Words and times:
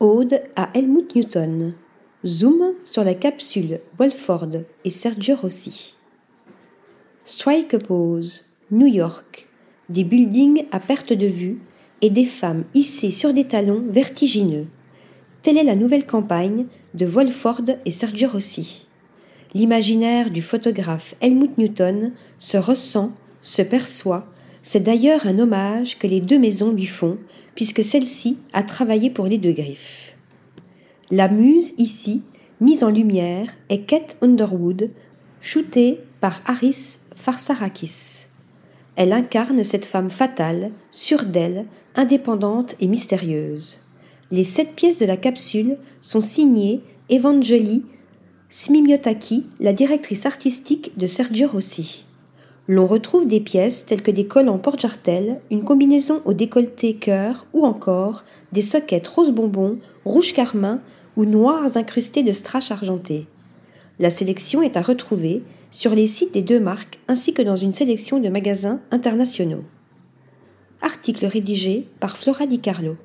Ode 0.00 0.42
à 0.56 0.70
Helmut 0.74 1.14
Newton. 1.14 1.72
Zoom 2.26 2.74
sur 2.84 3.04
la 3.04 3.14
capsule 3.14 3.78
Wolford 3.96 4.62
et 4.84 4.90
Sergio 4.90 5.36
Rossi. 5.36 5.94
Strike 7.24 7.78
pose, 7.78 8.44
New 8.72 8.88
York. 8.88 9.48
Des 9.88 10.02
buildings 10.02 10.64
à 10.72 10.80
perte 10.80 11.12
de 11.12 11.26
vue 11.26 11.60
et 12.00 12.10
des 12.10 12.24
femmes 12.24 12.64
hissées 12.74 13.12
sur 13.12 13.32
des 13.32 13.44
talons 13.44 13.84
vertigineux. 13.88 14.66
Telle 15.42 15.58
est 15.58 15.64
la 15.64 15.76
nouvelle 15.76 16.06
campagne 16.06 16.66
de 16.94 17.06
Wolford 17.06 17.62
et 17.84 17.92
Sergio 17.92 18.28
Rossi. 18.28 18.88
L'imaginaire 19.54 20.30
du 20.30 20.42
photographe 20.42 21.14
Helmut 21.20 21.56
Newton 21.56 22.12
se 22.38 22.56
ressent, 22.56 23.12
se 23.42 23.62
perçoit, 23.62 24.26
c'est 24.64 24.80
d'ailleurs 24.80 25.26
un 25.26 25.38
hommage 25.38 25.98
que 25.98 26.06
les 26.06 26.22
deux 26.22 26.38
maisons 26.38 26.72
lui 26.72 26.86
font, 26.86 27.18
puisque 27.54 27.84
celle-ci 27.84 28.38
a 28.54 28.62
travaillé 28.62 29.10
pour 29.10 29.26
les 29.26 29.36
deux 29.36 29.52
griffes. 29.52 30.16
La 31.10 31.28
muse 31.28 31.74
ici, 31.76 32.22
mise 32.60 32.82
en 32.82 32.90
lumière, 32.90 33.46
est 33.68 33.82
Kate 33.82 34.16
Underwood, 34.22 34.90
shootée 35.42 36.00
par 36.20 36.40
Harris 36.46 36.96
Farsarakis. 37.14 38.26
Elle 38.96 39.12
incarne 39.12 39.62
cette 39.64 39.84
femme 39.84 40.10
fatale, 40.10 40.70
sûre 40.90 41.24
d'elle, 41.24 41.66
indépendante 41.94 42.74
et 42.80 42.86
mystérieuse. 42.86 43.80
Les 44.30 44.44
sept 44.44 44.74
pièces 44.74 44.98
de 44.98 45.06
la 45.06 45.18
capsule 45.18 45.76
sont 46.00 46.22
signées 46.22 46.80
Evangeli 47.12 47.84
Smimiotaki, 48.48 49.44
la 49.60 49.74
directrice 49.74 50.24
artistique 50.24 50.96
de 50.96 51.06
Sergio 51.06 51.48
Rossi. 51.48 52.06
L'on 52.66 52.86
retrouve 52.86 53.26
des 53.26 53.40
pièces 53.40 53.84
telles 53.84 54.02
que 54.02 54.10
des 54.10 54.26
collants 54.26 54.58
porte-jartel, 54.58 55.38
une 55.50 55.64
combinaison 55.64 56.22
au 56.24 56.32
décolleté 56.32 56.94
cœur 56.94 57.44
ou 57.52 57.66
encore 57.66 58.24
des 58.52 58.62
soquettes 58.62 59.06
rose 59.06 59.30
bonbon, 59.30 59.78
rouge 60.06 60.32
carmin 60.32 60.80
ou 61.16 61.26
noires 61.26 61.76
incrustées 61.76 62.22
de 62.22 62.32
strass 62.32 62.70
argenté. 62.70 63.26
La 63.98 64.08
sélection 64.08 64.62
est 64.62 64.78
à 64.78 64.82
retrouver 64.82 65.42
sur 65.70 65.94
les 65.94 66.06
sites 66.06 66.32
des 66.32 66.42
deux 66.42 66.60
marques 66.60 66.98
ainsi 67.06 67.34
que 67.34 67.42
dans 67.42 67.56
une 67.56 67.72
sélection 67.72 68.18
de 68.18 68.30
magasins 68.30 68.80
internationaux. 68.90 69.64
Article 70.80 71.26
rédigé 71.26 71.86
par 72.00 72.16
Flora 72.16 72.46
Di 72.46 72.60
Carlo. 72.60 72.96